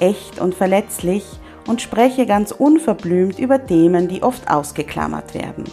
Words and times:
echt 0.00 0.38
und 0.38 0.54
verletzlich 0.54 1.24
und 1.66 1.82
spreche 1.82 2.26
ganz 2.26 2.52
unverblümt 2.52 3.38
über 3.38 3.64
Themen, 3.66 4.08
die 4.08 4.22
oft 4.22 4.50
ausgeklammert 4.50 5.34
werden. 5.34 5.64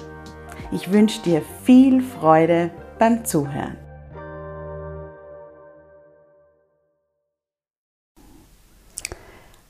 Ich 0.72 0.92
wünsche 0.92 1.22
dir 1.22 1.42
viel 1.64 2.02
Freude 2.02 2.72
beim 3.00 3.26
Zuhören. 3.26 3.78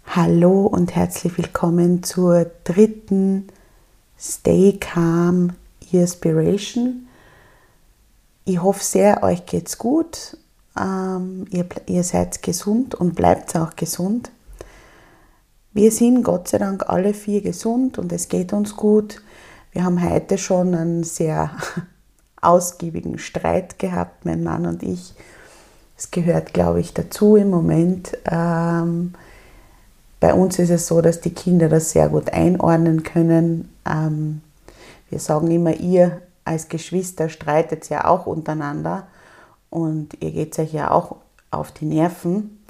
Hallo 0.05 0.67
und 0.67 0.95
herzlich 0.95 1.38
willkommen 1.38 2.03
zur 2.03 2.45
dritten 2.63 3.47
Stay 4.19 4.78
Calm 4.80 5.53
Inspiration. 5.91 7.08
Ich 8.45 8.61
hoffe 8.61 8.83
sehr, 8.83 9.23
euch 9.23 9.45
geht's 9.45 9.78
gut. 9.78 10.38
Ähm, 10.80 11.45
ihr, 11.50 11.66
ihr 11.88 12.03
seid 12.03 12.41
gesund 12.41 12.95
und 12.95 13.16
bleibt 13.16 13.56
auch 13.56 13.75
gesund. 13.75 14.31
Wir 15.75 15.91
sind 15.91 16.21
Gott 16.21 16.49
sei 16.49 16.59
Dank 16.59 16.88
alle 16.88 17.16
vier 17.16 17.41
gesund 17.41 17.97
und 17.97 18.11
es 18.11 18.29
geht 18.29 18.53
uns 18.53 18.75
gut. 18.75 19.23
Wir 19.71 19.83
haben 19.83 20.07
heute 20.07 20.38
schon 20.38 20.75
einen 20.75 21.03
sehr 21.03 21.49
ausgiebigen 22.41 23.17
Streit 23.17 23.79
gehabt, 23.79 24.23
mein 24.23 24.44
Mann 24.44 24.67
und 24.67 24.83
ich. 24.83 25.16
Es 25.97 26.11
gehört, 26.11 26.53
glaube 26.53 26.79
ich, 26.79 26.94
dazu 26.94 27.38
im 27.38 27.49
Moment. 27.49 28.16
Ähm, 28.29 29.16
bei 30.19 30.35
uns 30.35 30.59
ist 30.59 30.69
es 30.69 30.85
so, 30.85 31.01
dass 31.01 31.21
die 31.21 31.33
Kinder 31.33 31.69
das 31.69 31.89
sehr 31.89 32.09
gut 32.09 32.31
einordnen 32.31 33.01
können. 33.01 33.73
Ähm, 33.83 34.41
wir 35.09 35.17
sagen 35.17 35.49
immer, 35.49 35.73
ihr 35.73 36.21
als 36.45 36.69
Geschwister 36.69 37.29
streitet 37.29 37.89
ja 37.89 38.05
auch 38.05 38.27
untereinander 38.27 39.07
und 39.71 40.21
ihr 40.21 40.33
geht 40.33 40.59
euch 40.59 40.71
ja 40.71 40.91
auch 40.91 41.16
auf 41.49 41.71
die 41.71 41.85
Nerven. 41.85 42.62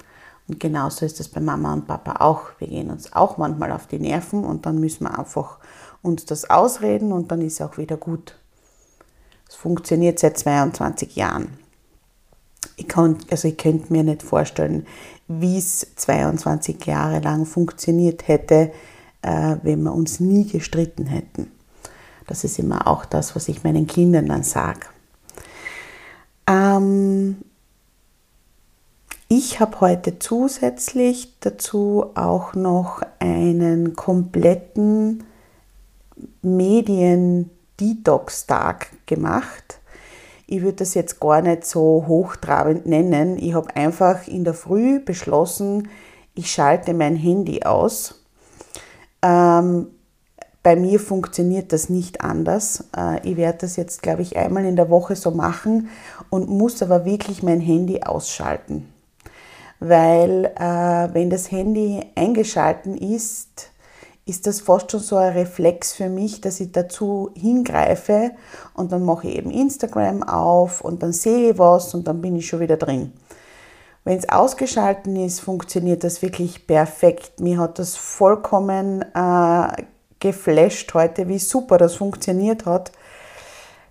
Und 0.48 0.60
genauso 0.60 1.06
ist 1.06 1.20
es 1.20 1.28
bei 1.28 1.40
Mama 1.40 1.72
und 1.72 1.86
Papa 1.86 2.16
auch. 2.24 2.42
Wir 2.58 2.68
gehen 2.68 2.90
uns 2.90 3.12
auch 3.12 3.38
manchmal 3.38 3.72
auf 3.72 3.86
die 3.86 3.98
Nerven 3.98 4.44
und 4.44 4.66
dann 4.66 4.78
müssen 4.78 5.04
wir 5.04 5.18
einfach 5.18 5.58
uns 6.02 6.26
das 6.26 6.50
ausreden 6.50 7.12
und 7.12 7.32
dann 7.32 7.40
ist 7.40 7.54
es 7.54 7.60
auch 7.62 7.78
wieder 7.78 7.96
gut. 7.96 8.38
Es 9.48 9.54
funktioniert 9.54 10.18
seit 10.18 10.38
22 10.38 11.16
Jahren. 11.16 11.58
Ich, 12.76 12.94
also 12.96 13.48
ich 13.48 13.56
könnte 13.56 13.92
mir 13.92 14.02
nicht 14.02 14.22
vorstellen, 14.22 14.86
wie 15.28 15.58
es 15.58 15.94
22 15.96 16.84
Jahre 16.84 17.20
lang 17.20 17.46
funktioniert 17.46 18.28
hätte, 18.28 18.72
äh, 19.22 19.56
wenn 19.62 19.82
wir 19.82 19.94
uns 19.94 20.20
nie 20.20 20.46
gestritten 20.46 21.06
hätten. 21.06 21.50
Das 22.26 22.44
ist 22.44 22.58
immer 22.58 22.86
auch 22.86 23.04
das, 23.04 23.36
was 23.36 23.48
ich 23.48 23.64
meinen 23.64 23.86
Kindern 23.86 24.26
dann 24.26 24.42
sage. 24.42 24.80
Ähm, 26.46 27.36
ich 29.28 29.58
habe 29.58 29.80
heute 29.80 30.18
zusätzlich 30.18 31.38
dazu 31.40 32.10
auch 32.14 32.52
noch 32.54 33.00
einen 33.18 33.96
kompletten 33.96 35.24
Medien-Detox-Tag 36.42 38.88
gemacht. 39.06 39.80
Ich 40.46 40.60
würde 40.60 40.76
das 40.76 40.92
jetzt 40.94 41.20
gar 41.20 41.40
nicht 41.40 41.64
so 41.64 42.04
hochtrabend 42.06 42.84
nennen. 42.86 43.38
Ich 43.38 43.54
habe 43.54 43.74
einfach 43.74 44.28
in 44.28 44.44
der 44.44 44.52
Früh 44.52 45.00
beschlossen, 45.00 45.88
ich 46.34 46.52
schalte 46.52 46.92
mein 46.92 47.16
Handy 47.16 47.62
aus. 47.62 48.22
Ähm, 49.22 49.86
bei 50.62 50.76
mir 50.76 51.00
funktioniert 51.00 51.72
das 51.72 51.88
nicht 51.88 52.20
anders. 52.20 52.84
Äh, 52.96 53.26
ich 53.28 53.38
werde 53.38 53.60
das 53.62 53.76
jetzt, 53.76 54.02
glaube 54.02 54.22
ich, 54.22 54.36
einmal 54.36 54.66
in 54.66 54.76
der 54.76 54.90
Woche 54.90 55.16
so 55.16 55.30
machen 55.30 55.88
und 56.28 56.46
muss 56.48 56.82
aber 56.82 57.06
wirklich 57.06 57.42
mein 57.42 57.60
Handy 57.60 58.02
ausschalten 58.02 58.93
weil 59.88 60.46
äh, 60.56 61.14
wenn 61.14 61.30
das 61.30 61.50
Handy 61.50 62.00
eingeschalten 62.14 62.96
ist, 62.96 63.70
ist 64.26 64.46
das 64.46 64.60
fast 64.60 64.90
schon 64.90 65.00
so 65.00 65.16
ein 65.16 65.32
Reflex 65.34 65.92
für 65.92 66.08
mich, 66.08 66.40
dass 66.40 66.60
ich 66.60 66.72
dazu 66.72 67.30
hingreife 67.34 68.30
und 68.72 68.90
dann 68.90 69.04
mache 69.04 69.28
ich 69.28 69.36
eben 69.36 69.50
Instagram 69.50 70.22
auf 70.22 70.80
und 70.80 71.02
dann 71.02 71.12
sehe 71.12 71.50
ich 71.50 71.58
was 71.58 71.94
und 71.94 72.08
dann 72.08 72.22
bin 72.22 72.36
ich 72.36 72.46
schon 72.46 72.60
wieder 72.60 72.78
drin. 72.78 73.12
Wenn 74.04 74.18
es 74.18 74.28
ausgeschalten 74.28 75.16
ist, 75.16 75.40
funktioniert 75.40 76.04
das 76.04 76.22
wirklich 76.22 76.66
perfekt. 76.66 77.40
Mir 77.40 77.58
hat 77.58 77.78
das 77.78 77.96
vollkommen 77.96 79.02
äh, 79.14 79.82
geflasht 80.20 80.92
heute, 80.94 81.28
wie 81.28 81.38
super 81.38 81.78
das 81.78 81.94
funktioniert 81.94 82.66
hat. 82.66 82.92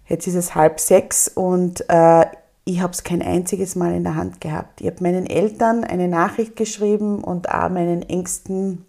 Jetzt 0.07 0.27
ist 0.27 0.35
es 0.35 0.55
halb 0.55 0.79
sechs 0.79 1.27
und 1.27 1.87
äh, 1.89 2.25
ich 2.65 2.81
habe 2.81 2.93
es 2.93 3.03
kein 3.03 3.21
einziges 3.21 3.75
Mal 3.75 3.93
in 3.93 4.03
der 4.03 4.15
Hand 4.15 4.39
gehabt. 4.39 4.81
Ich 4.81 4.87
habe 4.87 5.03
meinen 5.03 5.25
Eltern 5.25 5.83
eine 5.83 6.07
Nachricht 6.07 6.55
geschrieben 6.55 7.23
und 7.23 7.49
auch 7.49 7.69
meinen 7.69 8.03
engsten 8.03 8.85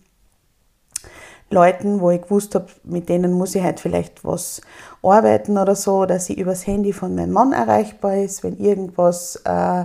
Leuten, 1.50 2.00
wo 2.00 2.10
ich 2.10 2.22
gewusst 2.22 2.54
habe, 2.54 2.66
mit 2.84 3.08
denen 3.08 3.32
muss 3.32 3.54
ich 3.54 3.62
halt 3.62 3.80
vielleicht 3.80 4.24
was 4.24 4.60
arbeiten 5.02 5.58
oder 5.58 5.74
so, 5.74 6.06
dass 6.06 6.26
sie 6.26 6.34
übers 6.34 6.66
Handy 6.66 6.92
von 6.92 7.14
meinem 7.14 7.32
Mann 7.32 7.52
erreichbar 7.52 8.16
ist, 8.16 8.42
wenn 8.44 8.58
irgendwas 8.58 9.36
äh, 9.44 9.84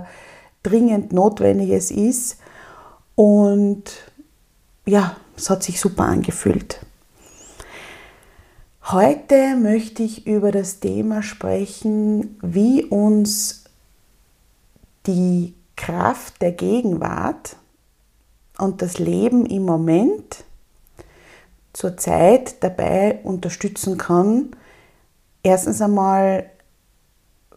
dringend 0.62 1.12
Notwendiges 1.12 1.90
ist. 1.90 2.38
Und 3.14 3.84
ja, 4.86 5.16
es 5.36 5.50
hat 5.50 5.62
sich 5.62 5.80
super 5.80 6.04
angefühlt. 6.04 6.80
Heute 8.84 9.56
möchte 9.56 10.02
ich 10.02 10.26
über 10.26 10.50
das 10.50 10.80
Thema 10.80 11.22
sprechen, 11.22 12.38
wie 12.42 12.84
uns 12.84 13.59
die 15.10 15.54
Kraft 15.74 16.40
der 16.40 16.52
Gegenwart 16.52 17.56
und 18.58 18.80
das 18.80 18.98
Leben 18.98 19.44
im 19.46 19.64
Moment 19.64 20.44
zur 21.72 21.96
Zeit 21.96 22.62
dabei 22.62 23.18
unterstützen 23.24 23.98
kann, 23.98 24.50
erstens 25.42 25.82
einmal 25.82 26.48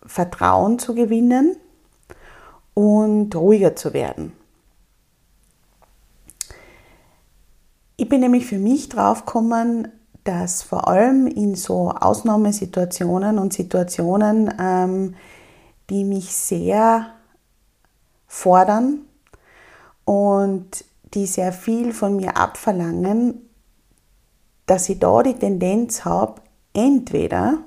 Vertrauen 0.03 0.79
zu 0.79 0.95
gewinnen 0.95 1.55
und 2.73 3.35
ruhiger 3.35 3.75
zu 3.75 3.93
werden. 3.93 4.33
Ich 7.97 8.09
bin 8.09 8.21
nämlich 8.21 8.47
für 8.47 8.57
mich 8.57 8.89
draufgekommen, 8.89 9.89
dass 10.23 10.63
vor 10.63 10.87
allem 10.87 11.27
in 11.27 11.53
so 11.53 11.91
Ausnahmesituationen 11.91 13.37
und 13.37 13.53
Situationen, 13.53 14.51
ähm, 14.59 15.15
die 15.89 16.03
mich 16.03 16.33
sehr 16.33 17.12
fordern 18.33 19.01
und 20.05 20.83
die 21.13 21.27
sehr 21.27 21.53
viel 21.53 21.93
von 21.93 22.15
mir 22.15 22.35
abverlangen, 22.35 23.47
dass 24.65 24.89
ich 24.89 24.97
da 24.97 25.21
die 25.21 25.35
Tendenz 25.35 26.03
habe, 26.03 26.41
entweder 26.73 27.59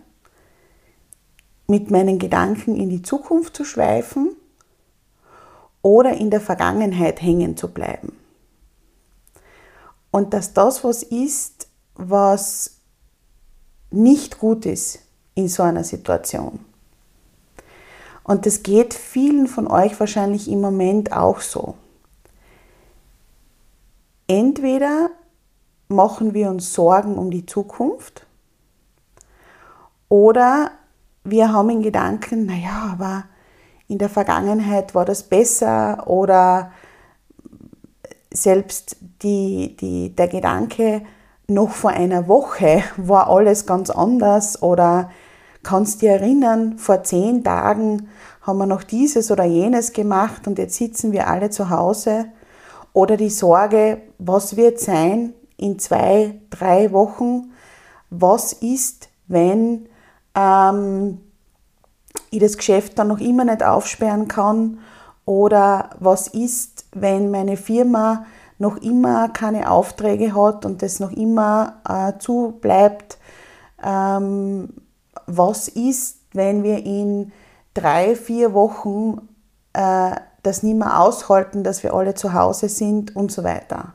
mit 1.69 1.93
meinen 1.93 2.19
Gedanken 2.19 2.75
in 2.75 2.91
die 2.91 3.03
Zukunft 3.03 3.55
zu 3.55 3.65
schweifen 3.65 4.35
oder 5.83 6.15
in 6.15 6.31
der 6.31 6.41
Vergangenheit 6.41 7.23
hängen 7.23 7.57
zu 7.57 7.73
bleiben. 7.73 8.19
Und 10.11 10.35
dass 10.35 10.53
das 10.53 10.83
was 10.83 11.05
ist, 11.05 11.69
was 11.95 12.81
nicht 13.93 14.41
gut 14.41 14.67
ist 14.67 14.99
in 15.37 15.49
so 15.49 15.63
einer 15.63 15.85
Situation. 15.85 16.66
Und 18.27 18.45
das 18.45 18.65
geht 18.65 18.93
vielen 18.93 19.47
von 19.47 19.69
euch 19.69 20.01
wahrscheinlich 20.01 20.51
im 20.51 20.61
Moment 20.61 21.13
auch 21.13 21.39
so. 21.39 21.77
Entweder 24.27 25.11
machen 25.87 26.35
wir 26.35 26.51
uns 26.51 26.73
Sorgen 26.73 27.19
um 27.19 27.31
die 27.31 27.47
Zukunft 27.47 28.27
oder 30.09 30.73
wir 31.23 31.53
haben 31.53 31.71
in 31.71 31.83
Gedanken, 31.83 32.47
naja, 32.47 32.89
aber 32.91 33.27
in 33.87 33.99
der 33.99 34.09
Vergangenheit 34.09 34.97
war 34.97 35.05
das 35.05 35.23
besser 35.23 36.09
oder 36.09 36.73
selbst 38.33 38.97
die, 39.23 39.77
die, 39.77 40.17
der 40.17 40.27
Gedanke, 40.27 41.03
noch 41.47 41.71
vor 41.71 41.91
einer 41.91 42.27
Woche 42.27 42.83
war 42.97 43.31
alles 43.31 43.67
ganz 43.67 43.89
anders 43.89 44.61
oder 44.61 45.13
kannst 45.67 46.01
dich 46.01 46.09
erinnern, 46.09 46.79
vor 46.79 47.03
zehn 47.03 47.43
Tagen 47.43 48.09
haben 48.41 48.59
wir 48.59 48.67
noch 48.67 48.85
dieses 48.85 49.33
oder 49.33 49.45
jenes 49.45 49.93
gemacht 49.93 50.47
und 50.47 50.59
jetzt 50.59 50.77
sitzen 50.77 51.11
wir 51.11 51.27
alle 51.27 51.51
zu 51.51 51.71
Hause. 51.71 52.27
Oder 52.93 53.17
die 53.17 53.31
Sorge, 53.31 54.01
was 54.19 54.57
wird 54.57 54.79
sein 54.79 55.35
in 55.57 55.81
zwei, 55.81 56.41
drei 56.51 56.93
Wochen? 56.93 57.51
Was 58.11 58.53
ist, 58.53 59.09
wenn 59.27 59.89
ähm, 60.37 61.21
ich 62.31 62.39
das 62.39 62.57
Geschäft 62.57 62.99
dann 62.99 63.09
noch 63.09 63.19
immer 63.19 63.45
nicht 63.45 63.65
aufsperren 63.65 64.29
kann? 64.29 64.79
Oder 65.25 65.91
was 65.99 66.29
ist, 66.29 66.87
wenn 66.95 67.33
meine 67.33 67.57
Firma 67.57 68.25
noch 68.59 68.77
immer 68.77 69.29
keine 69.31 69.69
Aufträge 69.69 70.35
hat 70.37 70.65
und 70.65 70.81
das 70.83 71.01
noch 71.01 71.11
immer 71.11 71.83
äh, 71.89 72.19
zu 72.21 72.57
bleibt? 72.61 73.19
Ähm, 73.85 74.69
was 75.27 75.69
ist, 75.69 76.19
wenn 76.33 76.63
wir 76.63 76.85
in 76.85 77.33
drei, 77.75 78.17
vier 78.17 78.55
Wochen 78.55 79.29
äh, 79.73 80.17
das 80.43 80.63
nicht 80.63 80.77
mehr 80.77 81.01
aushalten, 81.01 81.65
dass 81.65 81.83
wir 81.83 81.95
alle 81.95 82.15
zu 82.15 82.33
Hause 82.33 82.69
sind 82.69 83.15
und 83.15 83.33
so 83.33 83.45
weiter? 83.45 83.95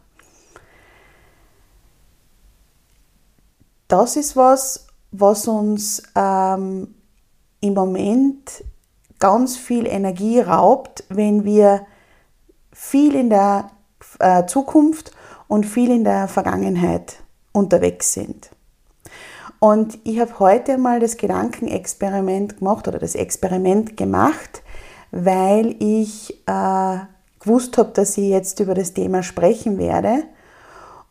Das 3.88 4.16
ist 4.16 4.36
was, 4.36 4.88
was 5.12 5.48
uns 5.48 6.04
ähm, 6.16 6.96
im 7.60 7.74
Moment 7.74 8.64
ganz 9.20 9.58
viel 9.58 9.86
Energie 9.86 10.40
raubt, 10.40 11.04
wenn 11.10 11.44
wir 11.44 11.86
viel 12.72 13.16
in 13.16 13.30
der 13.30 13.70
äh, 14.20 14.46
Zukunft 14.46 15.12
und 15.48 15.66
viel 15.66 15.92
in 15.92 16.04
der 16.04 16.28
Vergangenheit 16.28 17.18
unterwegs 17.52 18.14
sind. 18.14 18.50
Und 19.64 20.00
ich 20.06 20.20
habe 20.20 20.40
heute 20.40 20.80
mal 20.80 21.00
das 21.00 21.18
Gedankenexperiment 21.18 22.58
gemacht 22.58 22.88
oder 22.88 22.98
das 22.98 23.14
Experiment 23.14 23.96
gemacht, 23.96 24.64
weil 25.12 25.76
ich 25.78 26.34
äh, 26.48 26.98
gewusst 27.40 27.78
habe, 27.78 27.92
dass 27.92 28.18
ich 28.18 28.30
jetzt 28.30 28.60
über 28.60 28.74
das 28.74 28.96
Thema 28.96 29.22
sprechen 29.22 29.78
werde 29.78 30.24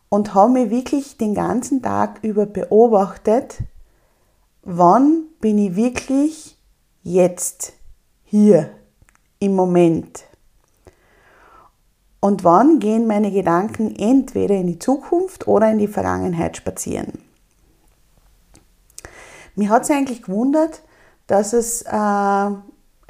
und 0.09 0.33
habe 0.33 0.51
mir 0.51 0.69
wirklich 0.69 1.17
den 1.17 1.33
ganzen 1.33 1.81
Tag 1.81 2.19
über 2.23 2.45
beobachtet, 2.45 3.59
wann 4.63 5.27
bin 5.39 5.57
ich 5.57 5.77
wirklich 5.77 6.57
jetzt 7.03 7.71
hier 8.25 8.69
im 9.39 9.55
Moment. 9.55 10.25
Und 12.19 12.43
wann 12.43 12.79
gehen 12.79 13.07
meine 13.07 13.31
Gedanken 13.31 13.95
entweder 13.95 14.55
in 14.55 14.67
die 14.67 14.79
Zukunft 14.79 15.47
oder 15.47 15.71
in 15.71 15.77
die 15.79 15.87
Vergangenheit 15.87 16.57
spazieren. 16.57 17.30
Mir 19.55 19.69
hat 19.69 19.83
es 19.83 19.91
eigentlich 19.91 20.23
gewundert, 20.23 20.81
dass 21.27 21.53
es 21.53 21.81
äh, 21.83 22.51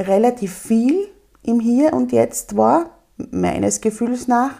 relativ 0.02 0.54
viel 0.54 1.08
im 1.44 1.60
Hier 1.60 1.94
und 1.94 2.12
Jetzt 2.12 2.58
war, 2.58 2.92
meines 3.32 3.82
Gefühls 3.82 4.28
nach. 4.28 4.52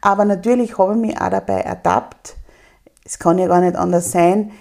Aber 0.00 0.24
natürlich 0.24 0.78
habe 0.78 0.94
ich 0.94 1.00
mich 1.00 1.20
auch 1.20 1.30
dabei 1.30 1.60
ertappt, 1.60 2.36
es 3.04 3.18
kann 3.18 3.38
ja 3.38 3.46
gar 3.46 3.60
nicht 3.60 3.76
anders 3.76 4.12
sein, 4.12 4.52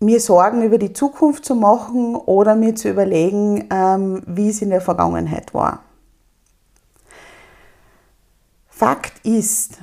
mir 0.00 0.20
Sorgen 0.20 0.62
über 0.62 0.78
die 0.78 0.92
Zukunft 0.92 1.44
zu 1.44 1.54
machen 1.54 2.14
oder 2.14 2.56
mir 2.56 2.74
zu 2.74 2.88
überlegen, 2.88 3.68
ähm, 3.70 4.22
wie 4.26 4.48
es 4.48 4.62
in 4.62 4.70
der 4.70 4.80
Vergangenheit 4.80 5.52
war. 5.52 5.82
Fakt 8.68 9.26
ist, 9.26 9.78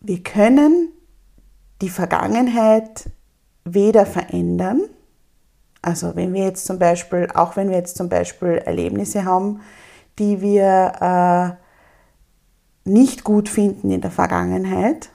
wir 0.00 0.22
können 0.22 0.92
die 1.80 1.88
Vergangenheit 1.88 3.10
weder 3.74 4.06
verändern, 4.06 4.82
also 5.82 6.16
wenn 6.16 6.34
wir 6.34 6.44
jetzt 6.44 6.66
zum 6.66 6.78
Beispiel, 6.78 7.28
auch 7.34 7.56
wenn 7.56 7.70
wir 7.70 7.76
jetzt 7.76 7.96
zum 7.96 8.08
Beispiel 8.08 8.58
Erlebnisse 8.64 9.24
haben, 9.24 9.60
die 10.18 10.40
wir 10.40 11.56
äh, 12.86 12.88
nicht 12.88 13.24
gut 13.24 13.48
finden 13.48 13.90
in 13.90 14.00
der 14.00 14.10
Vergangenheit, 14.10 15.10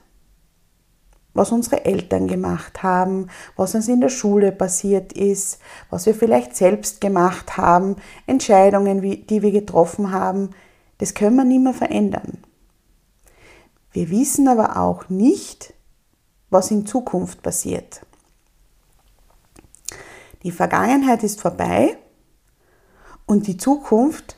was 1.34 1.50
unsere 1.50 1.84
Eltern 1.84 2.28
gemacht 2.28 2.82
haben, 2.82 3.28
was 3.56 3.74
uns 3.74 3.88
in 3.88 4.00
der 4.00 4.08
Schule 4.08 4.52
passiert 4.52 5.12
ist, 5.12 5.58
was 5.90 6.06
wir 6.06 6.14
vielleicht 6.14 6.56
selbst 6.56 7.00
gemacht 7.00 7.56
haben, 7.56 7.96
Entscheidungen, 8.26 9.02
die 9.02 9.42
wir 9.42 9.50
getroffen 9.50 10.12
haben, 10.12 10.50
das 10.98 11.12
können 11.14 11.36
wir 11.36 11.44
nicht 11.44 11.62
mehr 11.62 11.74
verändern. 11.74 12.38
Wir 13.90 14.10
wissen 14.10 14.48
aber 14.48 14.76
auch 14.76 15.08
nicht, 15.08 15.74
was 16.50 16.70
in 16.70 16.86
Zukunft 16.86 17.42
passiert. 17.42 18.00
Die 20.44 20.52
Vergangenheit 20.52 21.22
ist 21.22 21.40
vorbei 21.40 21.96
und 23.26 23.46
die 23.46 23.56
Zukunft, 23.56 24.36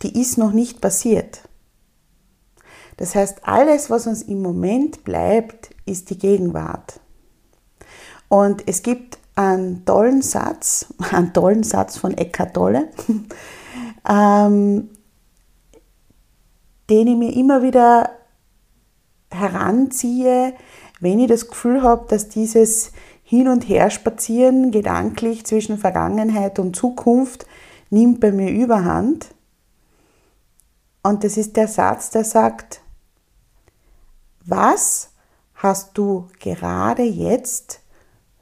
die 0.00 0.20
ist 0.20 0.38
noch 0.38 0.52
nicht 0.52 0.80
passiert. 0.80 1.42
Das 2.96 3.14
heißt, 3.14 3.46
alles, 3.46 3.90
was 3.90 4.06
uns 4.06 4.22
im 4.22 4.42
Moment 4.42 5.04
bleibt, 5.04 5.70
ist 5.84 6.10
die 6.10 6.18
Gegenwart. 6.18 7.00
Und 8.28 8.66
es 8.66 8.82
gibt 8.82 9.18
einen 9.34 9.84
tollen 9.84 10.22
Satz, 10.22 10.86
einen 11.12 11.32
tollen 11.34 11.62
Satz 11.62 11.98
von 11.98 12.16
Eckhart 12.16 12.54
Tolle, 12.54 12.88
ähm, 14.08 14.90
den 16.88 17.06
ich 17.06 17.16
mir 17.16 17.34
immer 17.34 17.62
wieder 17.62 18.10
heranziehe, 19.30 20.54
wenn 21.00 21.18
ich 21.18 21.28
das 21.28 21.48
Gefühl 21.48 21.82
habe, 21.82 22.06
dass 22.08 22.28
dieses 22.28 22.92
Hin 23.22 23.48
und 23.48 23.68
Her 23.68 23.90
spazieren 23.90 24.70
gedanklich 24.70 25.44
zwischen 25.46 25.78
Vergangenheit 25.78 26.58
und 26.58 26.76
Zukunft 26.76 27.46
nimmt 27.90 28.20
bei 28.20 28.32
mir 28.32 28.50
überhand. 28.50 29.34
Und 31.02 31.24
das 31.24 31.36
ist 31.36 31.56
der 31.56 31.68
Satz, 31.68 32.10
der 32.10 32.24
sagt, 32.24 32.80
was 34.44 35.10
hast 35.54 35.96
du 35.98 36.28
gerade 36.40 37.02
jetzt 37.02 37.80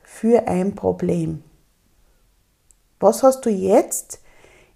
für 0.02 0.48
ein 0.48 0.74
Problem? 0.74 1.42
Was 2.98 3.22
hast 3.22 3.46
du 3.46 3.50
jetzt 3.50 4.20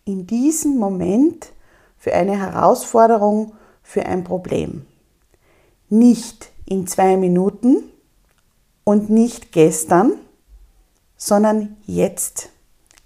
in 0.05 0.27
diesem 0.27 0.77
Moment 0.77 1.53
für 1.97 2.15
eine 2.15 2.39
Herausforderung, 2.39 3.55
für 3.83 4.07
ein 4.07 4.25
Problem? 4.25 4.87
Nicht 5.89 6.51
in 6.67 6.87
zwei 6.87 7.17
Minuten 7.17 7.85
und 8.85 9.11
nicht 9.11 9.53
gestern, 9.53 10.13
sondern 11.17 11.77
jetzt, 11.87 12.51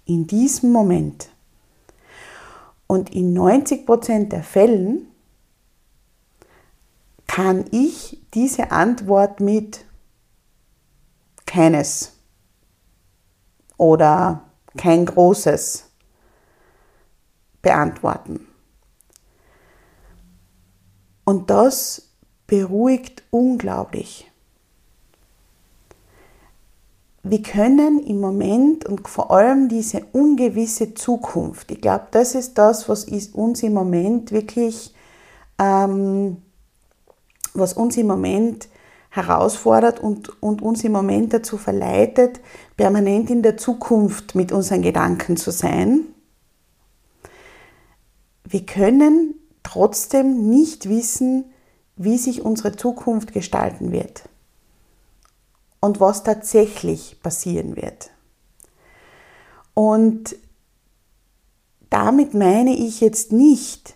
in 0.05 0.27
diesem 0.27 0.71
Moment. 0.71 1.29
Und 2.87 3.13
in 3.13 3.37
90% 3.37 4.29
der 4.29 4.43
Fällen 4.43 5.07
kann 7.27 7.65
ich 7.71 8.19
diese 8.33 8.71
Antwort 8.71 9.39
mit 9.39 9.85
keines 11.45 12.13
oder 13.77 14.49
kein 14.75 15.05
großes 15.05 15.89
beantworten. 17.61 18.47
Und 21.23 21.49
das 21.49 22.09
beruhigt 22.47 23.23
unglaublich. 23.29 24.28
Wir 27.23 27.41
können 27.41 27.99
im 27.99 28.21
Moment 28.21 28.85
und 28.85 29.07
vor 29.07 29.31
allem 29.31 29.67
diese 29.67 30.05
ungewisse 30.13 30.93
Zukunft, 30.93 31.69
ich 31.71 31.81
glaube, 31.81 32.07
das 32.11 32.33
ist 32.33 32.57
das, 32.57 32.87
was 32.87 33.05
uns 33.05 33.61
im 33.61 33.73
Moment 33.73 34.31
wirklich 34.31 34.93
ähm, 35.59 36.37
was 37.53 37.73
uns 37.73 37.97
im 37.97 38.07
Moment 38.07 38.69
herausfordert 39.09 39.99
und, 39.99 40.41
und 40.41 40.61
uns 40.61 40.83
im 40.83 40.91
Moment 40.91 41.33
dazu 41.33 41.57
verleitet, 41.57 42.39
permanent 42.77 43.29
in 43.29 43.41
der 43.41 43.57
Zukunft 43.57 44.35
mit 44.35 44.51
unseren 44.51 44.81
Gedanken 44.81 45.35
zu 45.35 45.51
sein. 45.51 46.05
Wir 48.43 48.65
können 48.65 49.35
trotzdem 49.63 50.49
nicht 50.49 50.87
wissen, 50.87 51.45
wie 51.95 52.17
sich 52.17 52.43
unsere 52.43 52.75
Zukunft 52.75 53.33
gestalten 53.33 53.91
wird 53.91 54.23
und 55.79 55.99
was 55.99 56.23
tatsächlich 56.23 57.21
passieren 57.21 57.75
wird. 57.75 58.11
Und 59.73 60.35
damit 61.89 62.33
meine 62.33 62.75
ich 62.75 63.01
jetzt 63.01 63.31
nicht, 63.31 63.95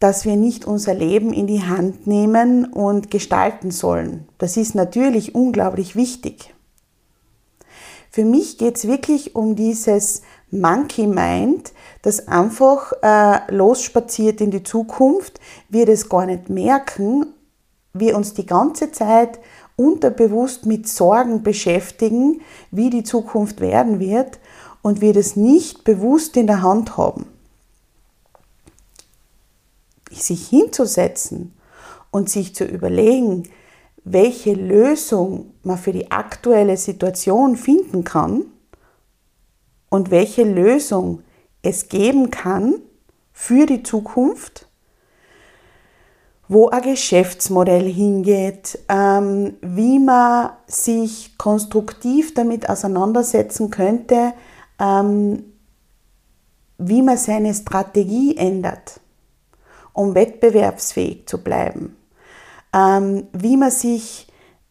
dass 0.00 0.24
wir 0.24 0.36
nicht 0.36 0.64
unser 0.64 0.94
Leben 0.94 1.32
in 1.32 1.46
die 1.46 1.62
Hand 1.62 2.06
nehmen 2.06 2.64
und 2.64 3.10
gestalten 3.10 3.70
sollen. 3.70 4.26
Das 4.38 4.56
ist 4.56 4.74
natürlich 4.74 5.34
unglaublich 5.34 5.94
wichtig. 5.94 6.54
Für 8.10 8.24
mich 8.24 8.58
geht 8.58 8.76
es 8.76 8.88
wirklich 8.88 9.36
um 9.36 9.54
dieses 9.54 10.22
Monkey 10.50 11.06
Mind, 11.06 11.72
das 12.02 12.26
einfach 12.26 12.92
äh, 13.02 13.54
losspaziert 13.54 14.40
in 14.40 14.50
die 14.50 14.64
Zukunft, 14.64 15.38
wir 15.68 15.86
das 15.86 16.08
gar 16.08 16.26
nicht 16.26 16.50
merken, 16.50 17.26
wir 17.92 18.16
uns 18.16 18.34
die 18.34 18.46
ganze 18.46 18.90
Zeit 18.90 19.38
unterbewusst 19.80 20.66
mit 20.66 20.86
Sorgen 20.86 21.42
beschäftigen, 21.42 22.42
wie 22.70 22.90
die 22.90 23.02
Zukunft 23.02 23.60
werden 23.60 23.98
wird 23.98 24.38
und 24.82 25.00
wir 25.00 25.14
das 25.14 25.36
nicht 25.36 25.84
bewusst 25.84 26.36
in 26.36 26.46
der 26.46 26.62
Hand 26.62 26.98
haben. 26.98 27.26
Sich 30.10 30.48
hinzusetzen 30.48 31.54
und 32.10 32.28
sich 32.28 32.54
zu 32.54 32.64
überlegen, 32.64 33.48
welche 34.04 34.52
Lösung 34.52 35.52
man 35.62 35.78
für 35.78 35.92
die 35.92 36.10
aktuelle 36.10 36.76
Situation 36.76 37.56
finden 37.56 38.04
kann 38.04 38.44
und 39.88 40.10
welche 40.10 40.44
Lösung 40.44 41.22
es 41.62 41.88
geben 41.88 42.30
kann 42.30 42.74
für 43.32 43.66
die 43.66 43.82
Zukunft, 43.82 44.66
wo 46.50 46.68
ein 46.68 46.82
Geschäftsmodell 46.82 47.90
hingeht, 47.90 48.80
ähm, 48.88 49.54
wie 49.62 50.00
man 50.00 50.50
sich 50.66 51.38
konstruktiv 51.38 52.34
damit 52.34 52.68
auseinandersetzen 52.68 53.70
könnte, 53.70 54.32
ähm, 54.80 55.44
wie 56.76 57.02
man 57.02 57.16
seine 57.16 57.54
Strategie 57.54 58.36
ändert 58.36 59.00
um 59.92 60.14
wettbewerbsfähig 60.14 61.26
zu 61.26 61.42
bleiben, 61.42 61.96
ähm, 62.72 63.28
wie 63.32 63.56
man 63.56 63.70
sich 63.70 64.28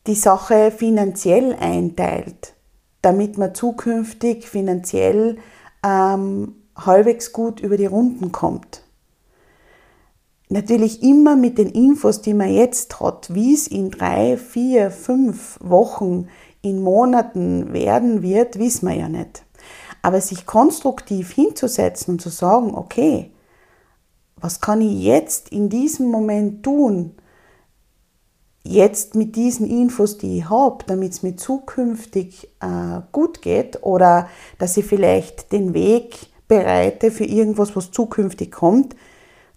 die 0.08 0.16
Sache 0.16 0.72
finanziell 0.72 1.56
einteilt, 1.60 2.54
damit 3.02 3.38
man 3.38 3.54
zukünftig 3.54 4.48
finanziell 4.48 5.38
ähm, 5.86 6.56
halbwegs 6.76 7.32
gut 7.32 7.60
über 7.60 7.78
die 7.78 7.86
Runden 7.86 8.32
kommt. 8.32 8.84
Natürlich 10.52 11.04
immer 11.04 11.36
mit 11.36 11.60
den 11.60 11.70
Infos, 11.70 12.22
die 12.22 12.34
man 12.34 12.52
jetzt 12.52 13.00
hat, 13.00 13.32
wie 13.34 13.54
es 13.54 13.68
in 13.68 13.92
drei, 13.92 14.36
vier, 14.36 14.90
fünf 14.90 15.60
Wochen, 15.62 16.28
in 16.62 16.82
Monaten 16.82 17.72
werden 17.72 18.24
wird, 18.24 18.58
wissen 18.58 18.90
wir 18.90 18.96
ja 18.96 19.08
nicht. 19.08 19.44
Aber 20.02 20.20
sich 20.20 20.48
konstruktiv 20.48 21.32
hinzusetzen 21.32 22.16
und 22.16 22.22
zu 22.22 22.30
sagen, 22.30 22.74
okay, 22.74 23.32
was 24.38 24.60
kann 24.60 24.82
ich 24.82 25.04
jetzt 25.04 25.50
in 25.50 25.70
diesem 25.70 26.10
Moment 26.10 26.64
tun? 26.64 27.16
Jetzt 28.64 29.14
mit 29.16 29.36
diesen 29.36 29.70
Infos, 29.70 30.18
die 30.18 30.40
ich 30.40 30.50
habe, 30.50 30.84
damit 30.88 31.14
es 31.14 31.24
mir 31.24 31.36
zukünftig 31.36 32.50
äh, 32.60 33.02
gut 33.12 33.42
geht 33.42 33.84
oder 33.84 34.28
dass 34.58 34.78
ich 34.78 34.86
vielleicht 34.86 35.52
den 35.52 35.74
Weg 35.74 36.28
bereite 36.48 37.12
für 37.12 37.26
irgendwas, 37.26 37.76
was 37.76 37.92
zukünftig 37.92 38.52
kommt, 38.52 38.96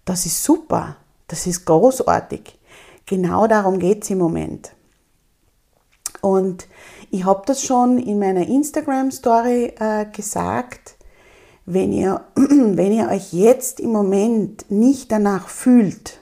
das 0.05 0.25
ist 0.25 0.43
super, 0.43 0.97
das 1.27 1.47
ist 1.47 1.65
großartig. 1.65 2.57
Genau 3.05 3.47
darum 3.47 3.79
geht 3.79 4.03
es 4.03 4.09
im 4.09 4.17
Moment. 4.19 4.73
Und 6.21 6.67
ich 7.11 7.25
habe 7.25 7.43
das 7.45 7.63
schon 7.63 7.97
in 7.97 8.19
meiner 8.19 8.47
Instagram-Story 8.47 9.73
äh, 9.79 10.05
gesagt, 10.05 10.95
wenn 11.65 11.91
ihr, 11.91 12.21
wenn 12.35 12.91
ihr 12.91 13.09
euch 13.09 13.33
jetzt 13.33 13.79
im 13.79 13.91
Moment 13.91 14.69
nicht 14.69 15.11
danach 15.11 15.47
fühlt, 15.49 16.19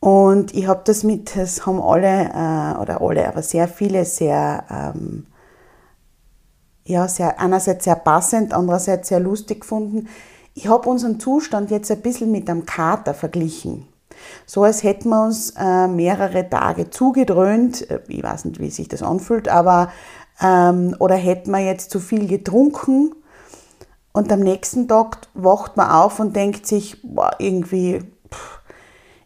und 0.00 0.54
ich 0.54 0.66
habe 0.66 0.80
das 0.84 1.04
mit, 1.04 1.36
das 1.36 1.66
haben 1.66 1.80
alle, 1.80 2.30
äh, 2.30 2.80
oder 2.80 3.02
alle, 3.02 3.28
aber 3.28 3.42
sehr 3.42 3.68
viele 3.68 4.06
sehr, 4.06 4.64
ähm, 4.70 5.26
ja, 6.84 7.06
sehr, 7.06 7.38
einerseits 7.38 7.84
sehr 7.84 7.96
passend, 7.96 8.54
andererseits 8.54 9.08
sehr 9.08 9.20
lustig 9.20 9.60
gefunden. 9.60 10.08
Ich 10.54 10.68
habe 10.68 10.88
unseren 10.88 11.20
Zustand 11.20 11.70
jetzt 11.70 11.90
ein 11.90 12.02
bisschen 12.02 12.30
mit 12.32 12.48
einem 12.50 12.66
Kater 12.66 13.14
verglichen. 13.14 13.86
So 14.46 14.64
als 14.64 14.82
hätten 14.82 15.08
wir 15.08 15.24
uns 15.24 15.54
äh, 15.56 15.88
mehrere 15.88 16.48
Tage 16.48 16.90
zugedröhnt. 16.90 17.88
Äh, 17.90 18.00
ich 18.08 18.22
weiß 18.22 18.46
nicht, 18.46 18.60
wie 18.60 18.70
sich 18.70 18.88
das 18.88 19.02
anfühlt, 19.02 19.48
aber 19.48 19.90
ähm, 20.40 20.94
oder 20.98 21.16
hätten 21.16 21.50
wir 21.50 21.60
jetzt 21.60 21.90
zu 21.90 22.00
viel 22.00 22.26
getrunken 22.26 23.14
und 24.12 24.32
am 24.32 24.40
nächsten 24.40 24.88
Tag 24.88 25.28
wacht 25.34 25.76
man 25.76 25.90
auf 25.90 26.18
und 26.18 26.34
denkt 26.34 26.66
sich, 26.66 27.00
boah, 27.02 27.30
irgendwie, 27.38 28.00
pff, 28.28 28.60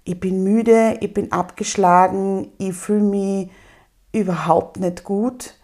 ich 0.04 0.20
bin 0.20 0.44
müde, 0.44 0.98
ich 1.00 1.14
bin 1.14 1.32
abgeschlagen, 1.32 2.52
ich 2.58 2.74
fühle 2.74 3.02
mich 3.02 3.50
überhaupt 4.12 4.78
nicht 4.78 5.04
gut. 5.04 5.54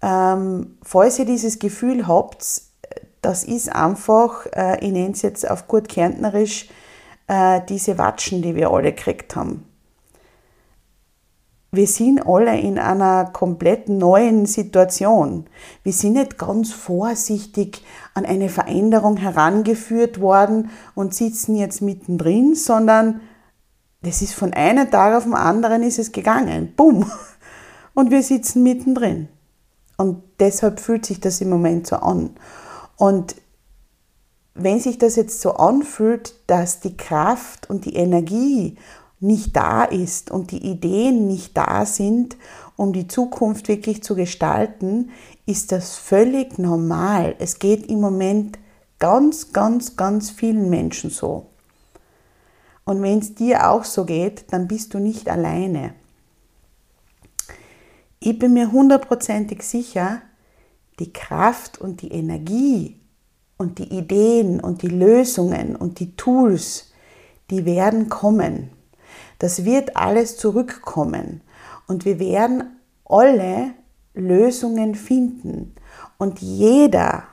Ähm, 0.00 0.78
falls 0.82 1.18
ihr 1.18 1.26
dieses 1.26 1.58
Gefühl 1.58 2.06
habt, 2.08 2.62
das 3.24 3.44
ist 3.44 3.74
einfach, 3.74 4.46
äh, 4.54 4.84
ich 4.84 4.92
nenne 4.92 5.12
es 5.12 5.22
jetzt 5.22 5.48
auf 5.48 5.66
gut 5.68 5.88
Kärntnerisch, 5.88 6.68
äh, 7.26 7.60
diese 7.68 7.98
Watschen, 7.98 8.42
die 8.42 8.54
wir 8.54 8.70
alle 8.70 8.92
gekriegt 8.92 9.36
haben 9.36 9.64
wir 11.76 11.86
sind 11.86 12.26
alle 12.26 12.58
in 12.58 12.78
einer 12.78 13.26
komplett 13.26 13.88
neuen 13.88 14.46
Situation. 14.46 15.46
Wir 15.82 15.92
sind 15.92 16.14
nicht 16.14 16.38
ganz 16.38 16.72
vorsichtig 16.72 17.82
an 18.14 18.24
eine 18.24 18.48
Veränderung 18.48 19.16
herangeführt 19.16 20.20
worden 20.20 20.70
und 20.94 21.14
sitzen 21.14 21.56
jetzt 21.56 21.82
mittendrin, 21.82 22.54
sondern 22.54 23.20
das 24.02 24.22
ist 24.22 24.34
von 24.34 24.52
einem 24.52 24.90
Tag 24.90 25.16
auf 25.16 25.24
den 25.24 25.34
anderen 25.34 25.82
ist 25.82 25.98
es 25.98 26.12
gegangen. 26.12 26.72
Bumm. 26.76 27.10
Und 27.94 28.10
wir 28.10 28.22
sitzen 28.22 28.62
mittendrin. 28.62 29.28
Und 29.96 30.22
deshalb 30.40 30.80
fühlt 30.80 31.06
sich 31.06 31.20
das 31.20 31.40
im 31.40 31.48
Moment 31.48 31.86
so 31.86 31.96
an. 31.96 32.30
Und 32.96 33.36
wenn 34.54 34.78
sich 34.78 34.98
das 34.98 35.16
jetzt 35.16 35.40
so 35.40 35.54
anfühlt, 35.54 36.34
dass 36.46 36.80
die 36.80 36.96
Kraft 36.96 37.68
und 37.68 37.84
die 37.84 37.96
Energie 37.96 38.76
nicht 39.20 39.56
da 39.56 39.84
ist 39.84 40.30
und 40.30 40.50
die 40.50 40.64
Ideen 40.64 41.26
nicht 41.26 41.56
da 41.56 41.86
sind, 41.86 42.36
um 42.76 42.92
die 42.92 43.08
Zukunft 43.08 43.68
wirklich 43.68 44.02
zu 44.02 44.14
gestalten, 44.14 45.10
ist 45.46 45.72
das 45.72 45.96
völlig 45.96 46.58
normal. 46.58 47.34
Es 47.38 47.58
geht 47.58 47.86
im 47.86 48.00
Moment 48.00 48.58
ganz, 48.98 49.52
ganz, 49.52 49.96
ganz 49.96 50.30
vielen 50.30 50.70
Menschen 50.70 51.10
so. 51.10 51.46
Und 52.84 53.02
wenn 53.02 53.18
es 53.18 53.34
dir 53.34 53.70
auch 53.70 53.84
so 53.84 54.04
geht, 54.04 54.52
dann 54.52 54.68
bist 54.68 54.94
du 54.94 54.98
nicht 54.98 55.28
alleine. 55.28 55.94
Ich 58.20 58.38
bin 58.38 58.52
mir 58.52 58.72
hundertprozentig 58.72 59.62
sicher, 59.62 60.22
die 60.98 61.12
Kraft 61.12 61.80
und 61.80 62.02
die 62.02 62.12
Energie 62.12 63.00
und 63.56 63.78
die 63.78 63.92
Ideen 63.96 64.60
und 64.60 64.82
die 64.82 64.88
Lösungen 64.88 65.76
und 65.76 66.00
die 66.00 66.16
Tools, 66.16 66.92
die 67.50 67.64
werden 67.64 68.08
kommen. 68.08 68.70
Das 69.38 69.64
wird 69.64 69.96
alles 69.96 70.36
zurückkommen 70.36 71.40
und 71.86 72.04
wir 72.04 72.18
werden 72.18 72.78
alle 73.04 73.74
Lösungen 74.14 74.94
finden. 74.94 75.74
Und 76.18 76.40
jeder, 76.40 77.24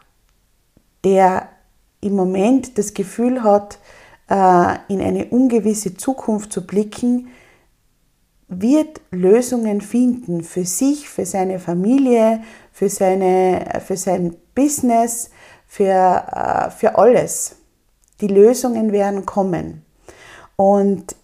der 1.03 1.49
im 2.01 2.15
Moment 2.15 2.77
das 2.77 2.93
Gefühl 2.93 3.43
hat, 3.43 3.79
äh, 4.29 4.77
in 4.87 5.01
eine 5.01 5.25
ungewisse 5.29 5.95
Zukunft 5.95 6.51
zu 6.51 6.65
blicken, 6.65 7.29
wird 8.47 8.99
Lösungen 9.11 9.79
finden 9.79 10.43
für 10.43 10.65
sich, 10.65 11.07
für 11.07 11.25
seine 11.25 11.59
Familie, 11.59 12.41
für, 12.71 12.89
seine, 12.89 13.81
für 13.85 13.97
sein 13.97 14.35
Business, 14.55 15.29
für, 15.67 15.83
äh, 15.85 16.71
für 16.71 16.97
alles. 16.97 17.55
Die 18.21 18.27
Lösungen 18.27 18.91
werden 18.91 19.25
kommen. 19.25 19.85
Und 20.55 21.15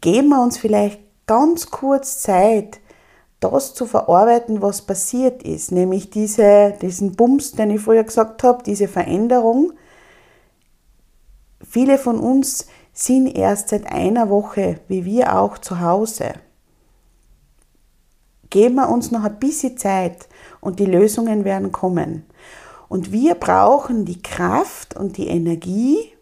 geben 0.00 0.28
wir 0.30 0.42
uns 0.42 0.58
vielleicht 0.58 1.00
ganz 1.26 1.70
kurz 1.70 2.22
Zeit, 2.22 2.80
das 3.40 3.74
zu 3.74 3.86
verarbeiten, 3.86 4.60
was 4.62 4.82
passiert 4.82 5.42
ist, 5.42 5.72
nämlich 5.72 6.10
diese, 6.10 6.74
diesen 6.82 7.16
Bums, 7.16 7.52
den 7.52 7.70
ich 7.70 7.80
vorher 7.80 8.04
gesagt 8.04 8.42
habe, 8.42 8.62
diese 8.62 8.86
Veränderung. 8.86 9.72
Viele 11.62 11.98
von 11.98 12.20
uns 12.20 12.66
sind 12.92 13.26
erst 13.26 13.70
seit 13.70 13.90
einer 13.90 14.28
Woche, 14.28 14.80
wie 14.88 15.04
wir 15.04 15.38
auch, 15.38 15.58
zu 15.58 15.80
Hause. 15.80 16.34
Geben 18.50 18.74
wir 18.74 18.88
uns 18.88 19.10
noch 19.10 19.24
ein 19.24 19.38
bisschen 19.38 19.78
Zeit 19.78 20.28
und 20.60 20.78
die 20.78 20.86
Lösungen 20.86 21.44
werden 21.44 21.72
kommen. 21.72 22.24
Und 22.88 23.12
wir 23.12 23.34
brauchen 23.34 24.04
die 24.04 24.20
Kraft 24.20 24.96
und 24.96 25.16
die 25.16 25.28
Energie 25.28 26.12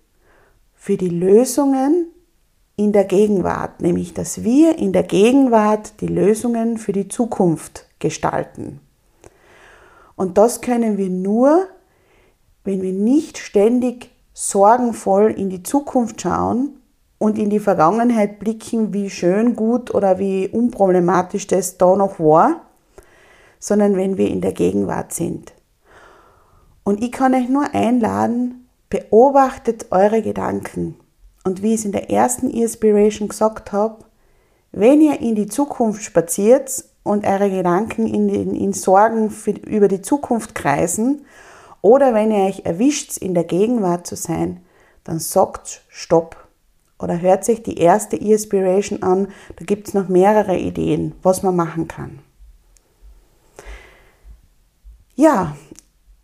für 0.74 0.96
die 0.96 1.08
Lösungen, 1.08 2.08
in 2.76 2.92
der 2.92 3.04
Gegenwart, 3.04 3.80
nämlich 3.80 4.14
dass 4.14 4.44
wir 4.44 4.78
in 4.78 4.92
der 4.92 5.02
Gegenwart 5.02 6.00
die 6.00 6.06
Lösungen 6.06 6.78
für 6.78 6.92
die 6.92 7.08
Zukunft 7.08 7.86
gestalten. 7.98 8.80
Und 10.14 10.38
das 10.38 10.60
können 10.60 10.96
wir 10.96 11.10
nur, 11.10 11.66
wenn 12.62 12.80
wir 12.80 12.92
nicht 12.92 13.36
ständig 13.36 14.10
sorgenvoll 14.32 15.32
in 15.32 15.50
die 15.50 15.64
Zukunft 15.64 16.20
schauen, 16.20 16.78
und 17.18 17.36
in 17.36 17.50
die 17.50 17.58
Vergangenheit 17.58 18.38
blicken, 18.38 18.92
wie 18.94 19.10
schön, 19.10 19.56
gut 19.56 19.92
oder 19.92 20.18
wie 20.18 20.48
unproblematisch 20.48 21.48
das 21.48 21.76
da 21.76 21.96
noch 21.96 22.20
war, 22.20 22.62
sondern 23.58 23.96
wenn 23.96 24.16
wir 24.16 24.28
in 24.28 24.40
der 24.40 24.52
Gegenwart 24.52 25.12
sind. 25.12 25.52
Und 26.84 27.02
ich 27.02 27.12
kann 27.12 27.34
euch 27.34 27.48
nur 27.48 27.74
einladen, 27.74 28.68
beobachtet 28.88 29.86
eure 29.90 30.22
Gedanken. 30.22 30.96
Und 31.44 31.62
wie 31.62 31.74
ich 31.74 31.80
es 31.80 31.84
in 31.84 31.92
der 31.92 32.10
ersten 32.10 32.50
Inspiration 32.50 33.28
gesagt 33.28 33.72
habe, 33.72 34.04
wenn 34.72 35.00
ihr 35.00 35.20
in 35.20 35.34
die 35.34 35.46
Zukunft 35.46 36.02
spaziert 36.02 36.84
und 37.02 37.26
eure 37.26 37.50
Gedanken 37.50 38.06
in, 38.06 38.28
in, 38.28 38.54
in 38.54 38.72
Sorgen 38.72 39.30
für, 39.30 39.52
über 39.52 39.88
die 39.88 40.02
Zukunft 40.02 40.54
kreisen, 40.54 41.24
oder 41.80 42.12
wenn 42.12 42.32
ihr 42.32 42.44
euch 42.44 42.64
erwischt, 42.64 43.18
in 43.18 43.34
der 43.34 43.44
Gegenwart 43.44 44.06
zu 44.06 44.16
sein, 44.16 44.60
dann 45.04 45.20
sagt 45.20 45.82
Stopp. 45.88 46.36
Oder 46.98 47.20
hört 47.20 47.44
sich 47.44 47.62
die 47.62 47.78
erste 47.78 48.16
Inspiration 48.16 49.02
an, 49.02 49.28
da 49.56 49.64
gibt 49.64 49.88
es 49.88 49.94
noch 49.94 50.08
mehrere 50.08 50.58
Ideen, 50.58 51.14
was 51.22 51.42
man 51.42 51.54
machen 51.54 51.86
kann. 51.86 52.18
Ja, 55.20 55.56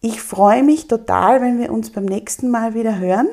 ich 0.01 0.23
freue 0.23 0.63
mich 0.63 0.87
total, 0.87 1.41
wenn 1.41 1.59
wir 1.59 1.73
uns 1.73 1.91
beim 1.91 2.05
nächsten 2.05 2.49
Mal 2.49 2.75
wieder 2.75 2.97
hören. 2.97 3.27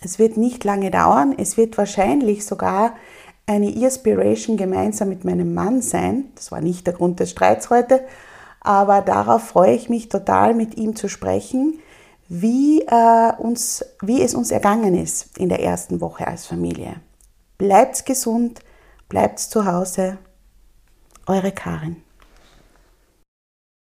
Es 0.00 0.18
wird 0.18 0.36
nicht 0.36 0.64
lange 0.64 0.90
dauern, 0.90 1.36
es 1.38 1.56
wird 1.56 1.78
wahrscheinlich 1.78 2.44
sogar 2.44 2.96
eine 3.46 3.70
Inspiration 3.70 4.56
gemeinsam 4.56 5.08
mit 5.08 5.24
meinem 5.24 5.54
Mann 5.54 5.82
sein. 5.82 6.32
Das 6.34 6.50
war 6.50 6.60
nicht 6.60 6.88
der 6.88 6.94
Grund 6.94 7.20
des 7.20 7.30
Streits 7.30 7.70
heute, 7.70 8.04
aber 8.60 9.02
darauf 9.02 9.44
freue 9.44 9.76
ich 9.76 9.88
mich 9.88 10.08
total, 10.08 10.52
mit 10.52 10.76
ihm 10.76 10.96
zu 10.96 11.08
sprechen, 11.08 11.78
wie, 12.28 12.80
äh, 12.80 13.32
uns, 13.38 13.84
wie 14.02 14.20
es 14.20 14.34
uns 14.34 14.50
ergangen 14.50 15.00
ist 15.00 15.38
in 15.38 15.48
der 15.48 15.62
ersten 15.62 16.00
Woche 16.00 16.26
als 16.26 16.46
Familie. 16.46 16.96
Bleibt 17.56 18.04
gesund, 18.04 18.58
bleibt 19.08 19.38
zu 19.38 19.64
Hause. 19.64 20.18
Eure 21.28 21.52
Karin. 21.52 22.02